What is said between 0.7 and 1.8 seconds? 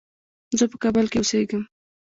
په کابل کې اوسېږم.